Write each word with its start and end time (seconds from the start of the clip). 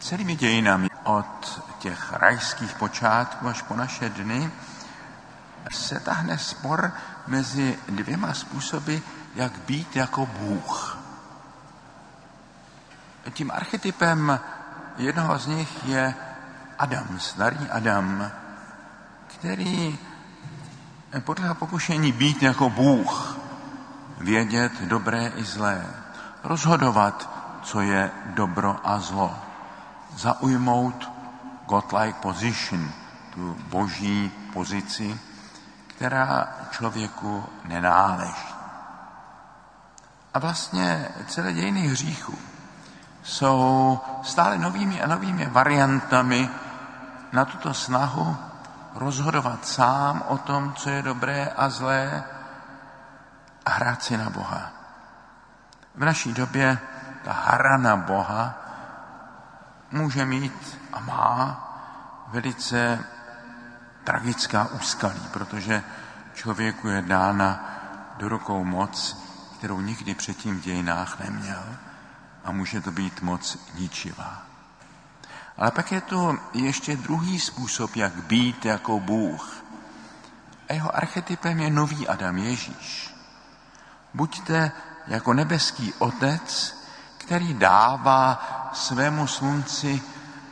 Celými 0.00 0.36
dějinami 0.36 0.88
od 1.04 1.62
těch 1.78 2.12
rajských 2.12 2.74
počátků 2.74 3.48
až 3.48 3.62
po 3.62 3.76
naše 3.76 4.08
dny 4.08 4.50
se 5.72 6.00
tahne 6.00 6.38
spor 6.38 6.92
mezi 7.26 7.78
dvěma 7.88 8.34
způsoby, 8.34 8.96
jak 9.34 9.52
být 9.58 9.96
jako 9.96 10.26
Bůh. 10.26 10.98
Tím 13.32 13.50
archetypem 13.50 14.40
jednoho 14.96 15.38
z 15.38 15.46
nich 15.46 15.84
je 15.84 16.14
Adam, 16.78 17.18
starý 17.18 17.70
Adam, 17.70 18.30
který 19.26 19.98
podle 21.20 21.54
pokušení 21.54 22.12
být 22.12 22.42
jako 22.42 22.70
Bůh, 22.70 23.36
vědět 24.18 24.72
dobré 24.80 25.28
i 25.36 25.44
zlé, 25.44 25.86
rozhodovat, 26.44 27.30
co 27.62 27.80
je 27.80 28.10
dobro 28.26 28.80
a 28.84 28.98
zlo, 28.98 29.49
zaujmout 30.16 31.10
godlike 31.66 32.18
position, 32.20 32.90
tu 33.34 33.56
boží 33.68 34.32
pozici, 34.52 35.20
která 35.86 36.48
člověku 36.70 37.44
nenáleží. 37.64 38.54
A 40.34 40.38
vlastně 40.38 41.08
celé 41.26 41.52
dějiny 41.52 41.80
hříchu 41.88 42.38
jsou 43.22 44.00
stále 44.22 44.58
novými 44.58 45.02
a 45.02 45.06
novými 45.06 45.46
variantami 45.46 46.50
na 47.32 47.44
tuto 47.44 47.74
snahu 47.74 48.36
rozhodovat 48.94 49.66
sám 49.66 50.22
o 50.28 50.38
tom, 50.38 50.72
co 50.74 50.90
je 50.90 51.02
dobré 51.02 51.52
a 51.56 51.68
zlé 51.68 52.24
a 53.66 53.70
hrát 53.70 54.02
si 54.02 54.16
na 54.16 54.30
Boha. 54.30 54.70
V 55.94 56.04
naší 56.04 56.32
době 56.32 56.78
ta 57.24 57.32
hra 57.32 57.76
na 57.76 57.96
Boha 57.96 58.54
může 59.92 60.24
mít 60.24 60.78
a 60.92 61.00
má 61.00 61.66
velice 62.28 63.04
tragická 64.04 64.64
úskalí, 64.64 65.28
protože 65.32 65.82
člověku 66.34 66.88
je 66.88 67.02
dána 67.02 67.64
do 68.16 68.28
rukou 68.28 68.64
moc, 68.64 69.16
kterou 69.58 69.80
nikdy 69.80 70.14
předtím 70.14 70.60
v 70.60 70.64
dějinách 70.64 71.20
neměl 71.20 71.64
a 72.44 72.52
může 72.52 72.80
to 72.80 72.90
být 72.90 73.22
moc 73.22 73.58
ničivá. 73.74 74.42
Ale 75.56 75.70
pak 75.70 75.92
je 75.92 76.00
to 76.00 76.36
ještě 76.52 76.96
druhý 76.96 77.40
způsob, 77.40 77.96
jak 77.96 78.12
být 78.12 78.64
jako 78.64 79.00
Bůh. 79.00 79.64
A 80.68 80.72
jeho 80.72 80.96
archetypem 80.96 81.60
je 81.60 81.70
nový 81.70 82.08
Adam 82.08 82.38
Ježíš. 82.38 83.14
Buďte 84.14 84.72
jako 85.06 85.34
nebeský 85.34 85.94
otec, 85.94 86.76
který 87.18 87.54
dává 87.54 88.32
svému 88.72 89.26
slunci 89.26 90.02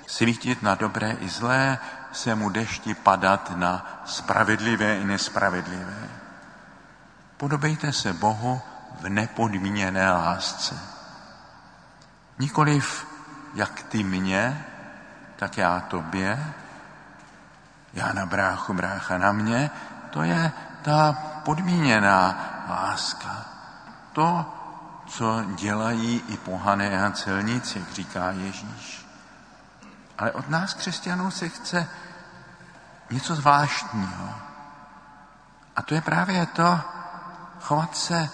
svítit 0.06 0.62
na 0.62 0.74
dobré 0.74 1.16
i 1.20 1.28
zlé, 1.28 1.78
svému 2.12 2.50
dešti 2.50 2.94
padat 2.94 3.52
na 3.56 4.02
spravedlivé 4.04 4.98
i 4.98 5.04
nespravedlivé. 5.04 6.08
Podobejte 7.36 7.92
se 7.92 8.12
Bohu 8.12 8.60
v 9.00 9.08
nepodmíněné 9.08 10.12
lásce. 10.12 10.78
Nikoliv 12.38 13.06
jak 13.54 13.82
ty 13.82 14.02
mě, 14.02 14.64
tak 15.36 15.58
já 15.58 15.80
tobě, 15.80 16.54
já 17.92 18.12
na 18.12 18.26
bráchu, 18.26 18.74
brácha 18.74 19.18
na 19.18 19.32
mě, 19.32 19.70
to 20.10 20.22
je 20.22 20.52
ta 20.82 21.12
podmíněná 21.44 22.38
láska. 22.68 23.44
To, 24.12 24.57
co 25.08 25.44
dělají 25.54 26.22
i 26.28 26.36
pohané 26.36 27.06
a 27.06 27.10
celníci, 27.10 27.78
jak 27.78 27.92
říká 27.92 28.30
Ježíš. 28.30 29.06
Ale 30.18 30.32
od 30.32 30.48
nás, 30.48 30.74
křesťanů, 30.74 31.30
se 31.30 31.48
chce 31.48 31.88
něco 33.10 33.34
zvláštního. 33.34 34.34
A 35.76 35.82
to 35.82 35.94
je 35.94 36.00
právě 36.00 36.46
to, 36.46 36.80
chovat 37.60 37.96
se 37.96 38.30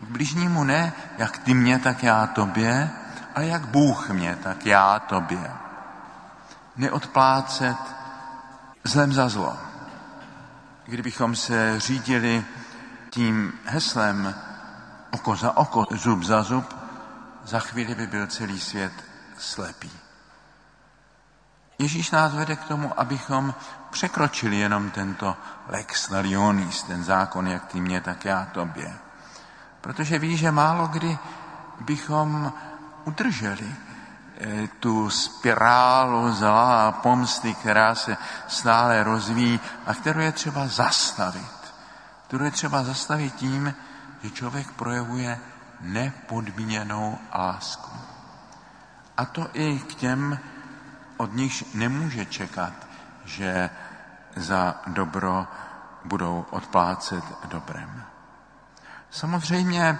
k 0.00 0.08
bližnímu 0.10 0.64
ne, 0.64 0.92
jak 1.18 1.38
ty 1.38 1.54
mě, 1.54 1.78
tak 1.78 2.02
já 2.02 2.26
tobě, 2.26 2.90
ale 3.34 3.46
jak 3.46 3.66
Bůh 3.66 4.10
mě, 4.10 4.36
tak 4.36 4.66
já 4.66 4.98
tobě. 4.98 5.52
Neodplácet 6.76 7.76
zlem 8.84 9.12
za 9.12 9.28
zlo. 9.28 9.56
Kdybychom 10.84 11.36
se 11.36 11.80
řídili 11.80 12.44
tím 13.10 13.52
heslem 13.64 14.34
oko 15.12 15.36
za 15.36 15.56
oko, 15.56 15.86
zub 15.90 16.22
za 16.22 16.42
zub, 16.42 16.76
za 17.44 17.60
chvíli 17.60 17.94
by 17.94 18.06
byl 18.06 18.26
celý 18.26 18.60
svět 18.60 18.92
slepý. 19.38 19.90
Ježíš 21.78 22.10
nás 22.10 22.34
vede 22.34 22.56
k 22.56 22.64
tomu, 22.64 23.00
abychom 23.00 23.54
překročili 23.90 24.56
jenom 24.56 24.90
tento 24.90 25.36
lex 25.68 26.08
talionis, 26.08 26.82
ten 26.82 27.04
zákon, 27.04 27.46
jak 27.46 27.66
ty 27.66 27.80
mě, 27.80 28.00
tak 28.00 28.24
já 28.24 28.44
tobě. 28.52 28.94
Protože 29.80 30.18
ví, 30.18 30.36
že 30.36 30.50
málo 30.50 30.86
kdy 30.86 31.18
bychom 31.80 32.52
udrželi 33.04 33.74
eh, 34.40 34.68
tu 34.80 35.10
spirálu 35.10 36.32
zla 36.32 36.88
a 36.88 36.92
pomsty, 36.92 37.54
která 37.54 37.94
se 37.94 38.16
stále 38.48 39.02
rozvíjí 39.02 39.60
a 39.86 39.94
kterou 39.94 40.20
je 40.20 40.32
třeba 40.32 40.66
zastavit. 40.66 41.74
Kterou 42.26 42.44
je 42.44 42.50
třeba 42.50 42.82
zastavit 42.82 43.34
tím, 43.34 43.74
že 44.22 44.30
člověk 44.30 44.72
projevuje 44.72 45.40
nepodmíněnou 45.80 47.18
lásku. 47.34 47.90
A 49.16 49.24
to 49.24 49.48
i 49.52 49.78
k 49.78 49.94
těm, 49.94 50.38
od 51.16 51.32
nich 51.32 51.74
nemůže 51.74 52.26
čekat, 52.26 52.72
že 53.24 53.70
za 54.36 54.74
dobro 54.86 55.46
budou 56.04 56.46
odplácet 56.50 57.24
dobrem. 57.44 58.04
Samozřejmě 59.10 59.98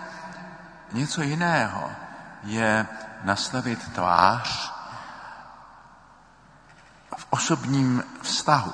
něco 0.92 1.22
jiného 1.22 1.90
je 2.42 2.86
nastavit 3.24 3.92
tvář 3.92 4.72
v 7.16 7.26
osobním 7.30 8.04
vztahu. 8.22 8.72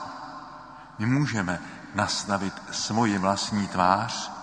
My 0.99 1.07
můžeme 1.07 1.61
nastavit 1.95 2.55
svoji 2.71 3.19
vlastní 3.19 3.69
tvář, 3.69 4.38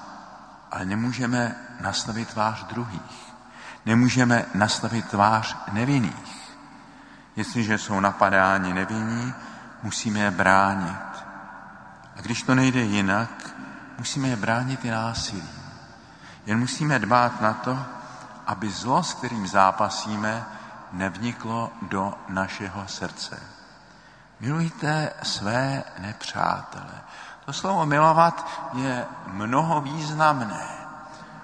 ale 0.76 0.86
nemůžeme 0.86 1.56
nastavit 1.82 2.30
tvář 2.30 2.64
druhých. 2.64 3.34
Nemůžeme 3.86 4.46
nastavit 4.54 5.10
tvář 5.10 5.58
nevinných. 5.72 6.56
Jestliže 7.36 7.78
jsou 7.78 8.00
napadáni 8.00 8.74
nevinní, 8.74 9.34
musíme 9.84 10.20
je 10.20 10.32
bránit. 10.32 11.26
A 12.16 12.22
když 12.22 12.44
to 12.44 12.56
nejde 12.56 12.82
jinak, 12.82 13.56
musíme 13.98 14.28
je 14.28 14.36
bránit 14.36 14.86
i 14.86 14.92
násilí. 14.92 15.50
Jen 16.46 16.60
musíme 16.60 17.00
dbát 17.00 17.42
na 17.42 17.54
to, 17.54 17.86
aby 18.48 18.70
zlo, 18.70 19.04
s 19.04 19.14
kterým 19.14 19.48
zápasíme, 19.48 20.46
nevniklo 20.92 21.72
do 21.82 22.14
našeho 22.30 22.88
srdce. 22.88 23.40
Milujte 24.40 25.12
své 25.24 25.84
nepřátele. 26.00 27.02
To 27.46 27.54
slovo 27.54 27.86
milovat 27.86 28.48
je 28.74 29.06
mnoho 29.28 29.82
významné. 29.82 30.68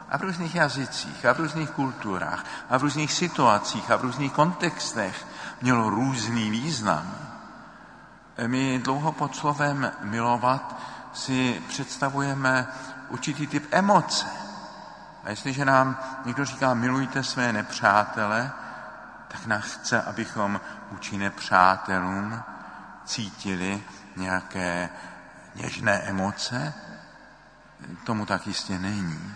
A 0.10 0.18
v 0.18 0.22
různých 0.22 0.56
jazycích, 0.56 1.26
a 1.26 1.34
v 1.34 1.38
různých 1.38 1.70
kulturách, 1.70 2.46
a 2.70 2.78
v 2.78 2.82
různých 2.82 3.14
situacích, 3.14 3.92
a 3.92 3.96
v 3.96 4.02
různých 4.02 4.34
kontextech 4.34 5.28
mělo 5.62 5.90
různý 5.90 6.50
význam. 6.50 7.16
My 8.48 8.80
dlouho 8.80 9.12
pod 9.12 9.36
slovem 9.36 9.92
milovat 10.02 10.76
si 11.14 11.62
představujeme 11.68 12.68
určitý 13.10 13.48
typ 13.48 13.68
emoce. 13.72 14.26
A 15.24 15.30
jestliže 15.30 15.66
nám 15.66 16.00
někdo 16.26 16.46
říká 16.46 16.74
milujte 16.74 17.24
své 17.24 17.54
nepřátele, 17.54 18.52
tak 19.28 19.46
nás 19.46 19.64
chce, 19.64 20.02
abychom 20.02 20.62
vůči 20.92 21.18
nepřátelům 21.18 22.42
cítili 23.06 23.84
nějaké 24.16 24.90
něžné 25.56 25.92
emoce. 25.94 26.74
Tomu 28.04 28.26
tak 28.26 28.48
jistě 28.48 28.80
není. 28.80 29.36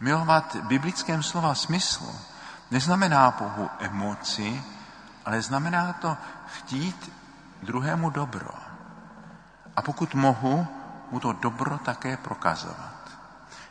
Milovat 0.00 0.54
v 0.54 0.62
biblickém 0.62 1.22
slova 1.22 1.54
smyslu 1.54 2.18
neznamená 2.70 3.30
pouhou 3.30 3.70
emoci, 3.78 4.64
ale 5.24 5.42
znamená 5.42 5.92
to 5.92 6.16
chtít 6.46 7.12
druhému 7.62 8.10
dobro. 8.10 8.50
A 9.76 9.82
pokud 9.82 10.14
mohu, 10.14 10.66
mu 11.10 11.20
to 11.20 11.32
dobro 11.32 11.78
také 11.78 12.16
prokazovat. 12.16 13.10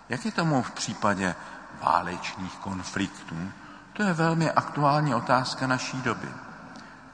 Jak 0.10 0.26
je 0.26 0.32
tomu 0.32 0.62
v 0.62 0.72
případě 0.72 1.36
válečných 1.82 2.56
konfliktů? 2.56 3.52
To 3.94 4.04
je 4.04 4.14
velmi 4.14 4.52
aktuální 4.52 5.16
otázka 5.16 5.68
naší 5.68 6.02
doby. 6.02 6.30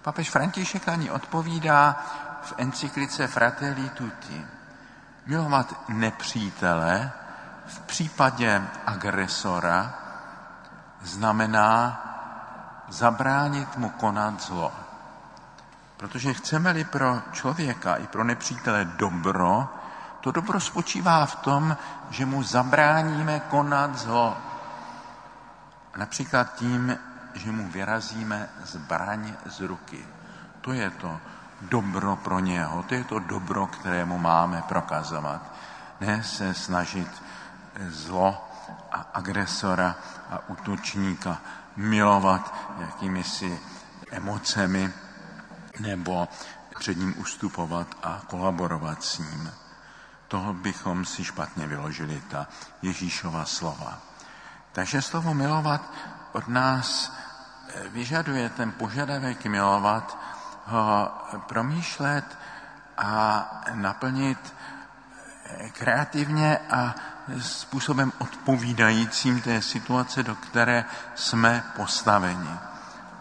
Papež 0.01 0.29
František 0.29 0.87
na 0.87 0.95
ní 0.95 1.11
odpovídá 1.11 2.05
v 2.41 2.53
encyklice 2.57 3.27
Fratelli 3.27 3.89
Tutti. 3.89 4.45
Milovat 5.25 5.89
nepřítele 5.89 7.11
v 7.67 7.79
případě 7.79 8.61
agresora 8.85 9.93
znamená 11.01 12.03
zabránit 12.87 13.77
mu 13.77 13.89
konat 13.89 14.41
zlo. 14.41 14.73
Protože 15.97 16.33
chceme-li 16.33 16.83
pro 16.83 17.21
člověka 17.31 17.95
i 17.95 18.07
pro 18.07 18.23
nepřítele 18.23 18.85
dobro, 18.85 19.67
to 20.21 20.31
dobro 20.31 20.59
spočívá 20.59 21.25
v 21.25 21.35
tom, 21.35 21.77
že 22.09 22.25
mu 22.25 22.43
zabráníme 22.43 23.39
konat 23.39 23.95
zlo. 23.95 24.37
Například 25.97 26.55
tím, 26.55 26.97
že 27.33 27.51
mu 27.51 27.67
vyrazíme 27.67 28.49
zbraň 28.63 29.33
z 29.45 29.59
ruky. 29.59 30.05
To 30.61 30.73
je 30.73 30.89
to 30.89 31.19
dobro 31.61 32.15
pro 32.15 32.39
něho, 32.39 32.83
to 32.83 32.93
je 32.93 33.03
to 33.03 33.19
dobro, 33.19 33.67
kterému 33.67 34.17
máme 34.17 34.63
prokazovat. 34.67 35.41
Ne 35.99 36.23
se 36.23 36.53
snažit 36.53 37.23
zlo 37.87 38.49
a 38.91 39.05
agresora 39.13 39.95
a 40.29 40.49
útočníka 40.49 41.37
milovat 41.75 42.53
jakými 42.79 43.23
si 43.23 43.59
emocemi 44.11 44.93
nebo 45.79 46.27
před 46.79 46.97
ním 46.97 47.13
ustupovat 47.17 47.87
a 48.03 48.21
kolaborovat 48.27 49.03
s 49.03 49.17
ním. 49.19 49.51
Toho 50.27 50.53
bychom 50.53 51.05
si 51.05 51.23
špatně 51.23 51.67
vyložili, 51.67 52.21
ta 52.27 52.47
Ježíšova 52.81 53.45
slova. 53.45 53.97
Takže 54.71 55.01
slovo 55.01 55.33
milovat 55.33 55.81
od 56.31 56.47
nás 56.47 57.13
eh, 57.69 57.89
vyžaduje 57.89 58.49
ten 58.49 58.71
požadavek 58.71 59.45
milovat, 59.45 60.17
ho 60.67 61.11
promýšlet 61.47 62.25
a 62.97 63.45
naplnit 63.73 64.53
eh, 65.45 65.69
kreativně 65.69 66.59
a 66.71 66.95
způsobem 67.39 68.11
odpovídajícím 68.17 69.41
té 69.41 69.61
situace, 69.61 70.23
do 70.23 70.35
které 70.35 70.85
jsme 71.15 71.63
postaveni. 71.75 72.49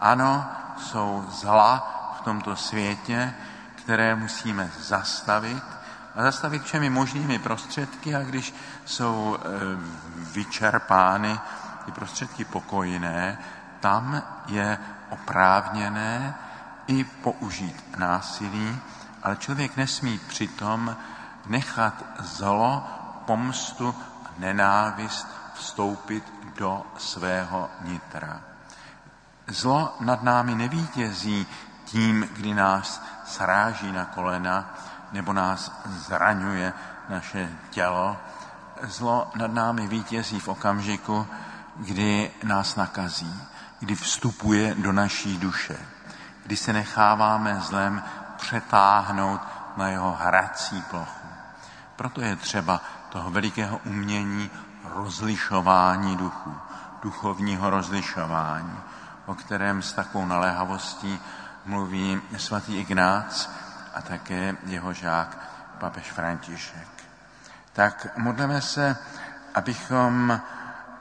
Ano, 0.01 0.45
jsou 0.77 1.25
zla 1.29 1.93
v 2.17 2.21
tomto 2.21 2.55
světě, 2.55 3.33
které 3.75 4.15
musíme 4.15 4.71
zastavit 4.79 5.63
a 6.15 6.23
zastavit 6.23 6.63
všemi 6.63 6.89
možnými 6.89 7.39
prostředky 7.39 8.15
a 8.15 8.19
když 8.19 8.53
jsou 8.85 9.37
e, 9.37 9.47
vyčerpány 10.33 11.39
ty 11.85 11.91
prostředky 11.91 12.45
pokojné, 12.45 13.37
tam 13.79 14.21
je 14.47 14.77
oprávněné 15.09 16.35
i 16.87 17.03
použít 17.03 17.97
násilí, 17.97 18.79
ale 19.23 19.35
člověk 19.35 19.77
nesmí 19.77 20.19
přitom 20.27 20.95
nechat 21.45 22.03
zlo 22.19 22.83
pomstu 23.25 23.95
a 24.25 24.29
nenávist 24.37 25.27
vstoupit 25.53 26.23
do 26.57 26.85
svého 26.97 27.69
nitra. 27.81 28.41
Zlo 29.47 29.95
nad 29.99 30.23
námi 30.23 30.55
nevítězí 30.55 31.47
tím, 31.85 32.29
kdy 32.33 32.53
nás 32.53 33.03
sráží 33.25 33.91
na 33.91 34.05
kolena 34.05 34.73
nebo 35.11 35.33
nás 35.33 35.71
zraňuje 35.85 36.73
naše 37.09 37.49
tělo. 37.69 38.17
Zlo 38.83 39.31
nad 39.35 39.53
námi 39.53 39.87
vítězí 39.87 40.39
v 40.39 40.47
okamžiku, 40.47 41.27
kdy 41.75 42.31
nás 42.43 42.75
nakazí, 42.75 43.41
kdy 43.79 43.95
vstupuje 43.95 44.75
do 44.75 44.91
naší 44.91 45.37
duše, 45.37 45.77
kdy 46.47 46.57
se 46.57 46.73
necháváme 46.73 47.59
zlem 47.59 48.03
přetáhnout 48.37 49.41
na 49.77 49.87
jeho 49.89 50.11
hrací 50.11 50.81
plochu. 50.81 51.27
Proto 51.95 52.21
je 52.21 52.35
třeba 52.35 52.81
toho 53.09 53.29
velikého 53.29 53.79
umění 53.85 54.51
rozlišování 54.83 56.17
duchů, 56.17 56.55
duchovního 57.01 57.69
rozlišování, 57.69 58.79
o 59.25 59.35
kterém 59.35 59.81
s 59.81 59.93
takovou 59.93 60.25
naléhavostí 60.25 61.19
mluví 61.65 62.21
svatý 62.37 62.77
Ignác 62.77 63.49
a 63.93 64.01
také 64.01 64.55
jeho 64.65 64.93
žák 64.93 65.37
papež 65.79 66.11
František. 66.11 66.87
Tak 67.73 68.07
modleme 68.17 68.61
se, 68.61 68.97
abychom 69.55 70.41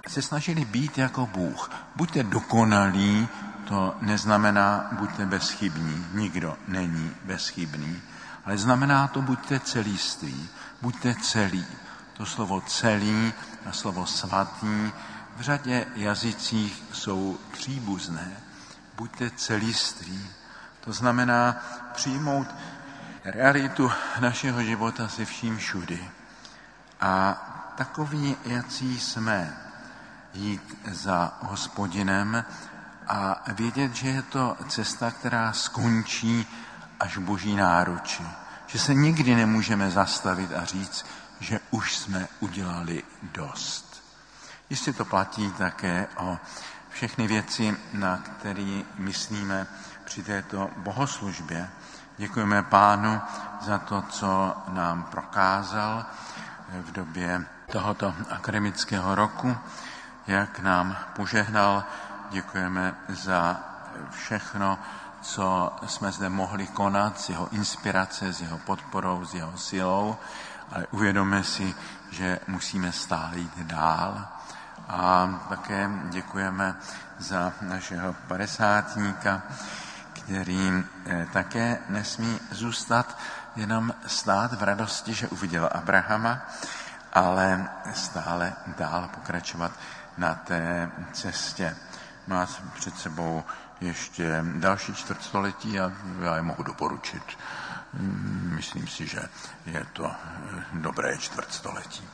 se 0.08 0.22
snažili 0.22 0.64
být 0.64 0.98
jako 0.98 1.26
Bůh. 1.26 1.70
Buďte 1.96 2.22
dokonalí, 2.22 3.28
to 3.68 3.96
neznamená 4.00 4.88
buďte 4.92 5.26
bezchybní. 5.26 6.06
Nikdo 6.12 6.56
není 6.68 7.12
bezchybný. 7.24 8.02
Ale 8.44 8.58
znamená 8.58 9.08
to 9.08 9.22
buďte 9.22 9.60
celiství, 9.60 10.48
buďte 10.82 11.14
celí. 11.14 11.66
To 12.12 12.26
slovo 12.26 12.60
celý 12.60 13.32
a 13.66 13.72
slovo 13.72 14.06
svatý 14.06 14.92
v 15.36 15.40
řadě 15.40 15.86
jazycích 15.94 16.82
jsou 16.92 17.38
příbuzné. 17.52 18.36
Buďte 18.96 19.30
celiství. 19.30 20.30
To 20.80 20.92
znamená 20.92 21.56
přijmout 21.94 22.54
realitu 23.24 23.92
našeho 24.20 24.62
života 24.62 25.08
se 25.08 25.24
vším 25.24 25.58
všudy. 25.58 26.10
A 27.00 27.34
takový, 27.76 28.36
jací 28.44 29.00
jsme, 29.00 29.56
jít 30.34 30.78
za 30.90 31.38
hospodinem 31.42 32.44
a 33.08 33.42
vědět, 33.52 33.94
že 33.94 34.08
je 34.08 34.22
to 34.22 34.56
cesta, 34.68 35.10
která 35.10 35.52
skončí 35.52 36.46
až 37.00 37.18
boží 37.18 37.56
náruči. 37.56 38.22
Že 38.66 38.78
se 38.78 38.94
nikdy 38.94 39.34
nemůžeme 39.34 39.90
zastavit 39.90 40.52
a 40.52 40.64
říct, 40.64 41.06
že 41.40 41.60
už 41.70 41.96
jsme 41.96 42.28
udělali 42.40 43.02
dost. 43.22 44.02
Jistě 44.70 44.92
to 44.92 45.04
platí 45.04 45.52
také 45.52 46.06
o 46.16 46.38
všechny 46.90 47.26
věci, 47.26 47.76
na 47.92 48.16
které 48.16 48.82
myslíme 48.98 49.66
při 50.04 50.22
této 50.22 50.70
bohoslužbě. 50.76 51.70
Děkujeme 52.18 52.62
pánu 52.62 53.20
za 53.60 53.78
to, 53.78 54.02
co 54.02 54.56
nám 54.68 55.02
prokázal 55.02 56.06
v 56.68 56.92
době 56.92 57.46
tohoto 57.72 58.14
akademického 58.30 59.14
roku, 59.14 59.56
jak 60.26 60.58
nám 60.58 60.96
požehnal. 61.16 61.84
Děkujeme 62.30 62.94
za 63.08 63.60
všechno, 64.10 64.78
co 65.22 65.76
jsme 65.86 66.12
zde 66.12 66.28
mohli 66.28 66.66
konat, 66.66 67.20
z 67.20 67.28
jeho 67.28 67.48
inspirace, 67.48 68.32
s 68.32 68.40
jeho 68.40 68.58
podporou, 68.58 69.24
s 69.24 69.34
jeho 69.34 69.58
silou, 69.58 70.16
ale 70.72 70.86
uvědomme 70.90 71.44
si, 71.44 71.74
že 72.10 72.38
musíme 72.46 72.92
stále 72.92 73.38
jít 73.38 73.58
dál. 73.58 74.28
A 74.88 75.28
také 75.48 75.90
děkujeme 76.08 76.76
za 77.18 77.52
našeho 77.60 78.12
padesátníka, 78.12 79.42
který 80.12 80.84
eh, 81.06 81.26
také 81.32 81.78
nesmí 81.88 82.40
zůstat 82.50 83.18
jenom 83.56 83.94
stát 84.06 84.52
v 84.52 84.62
radosti, 84.62 85.14
že 85.14 85.28
uviděl 85.28 85.70
Abrahama, 85.72 86.38
ale 87.12 87.68
stále 87.94 88.52
dál 88.78 89.08
pokračovat 89.14 89.72
na 90.18 90.34
té 90.34 90.90
cestě. 91.12 91.76
Má 92.26 92.46
před 92.74 92.98
sebou 92.98 93.44
ještě 93.80 94.44
další 94.56 94.94
čtvrtstoletí 94.94 95.80
a 95.80 95.92
já 96.20 96.36
je 96.36 96.42
mohu 96.42 96.62
doporučit. 96.62 97.38
Myslím 98.42 98.88
si, 98.88 99.06
že 99.06 99.20
je 99.66 99.86
to 99.92 100.06
eh, 100.06 100.64
dobré 100.72 101.18
čtvrtstoletí. 101.18 102.08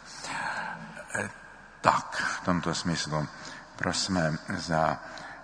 Eh, 1.15 1.31
tak, 1.81 2.17
v 2.17 2.45
tomto 2.45 2.75
smyslu 2.75 3.29
prosme 3.77 4.39
za 4.57 4.99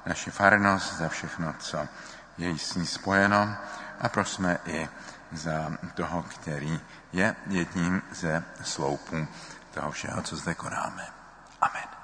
naši 0.06 0.30
farnost, 0.30 0.96
za 0.96 1.08
všechno, 1.08 1.54
co 1.58 1.88
je 2.38 2.58
s 2.58 2.74
ní 2.74 2.86
spojeno 2.86 3.56
a 4.00 4.08
prosme 4.08 4.58
i 4.66 4.88
za 5.32 5.70
toho, 5.94 6.22
který 6.22 6.80
je 7.12 7.36
jedním 7.46 8.02
ze 8.12 8.44
sloupů 8.62 9.28
toho 9.74 9.90
všeho, 9.90 10.22
co 10.22 10.36
zde 10.36 10.54
konáme. 10.54 11.06
Amen. 11.60 11.97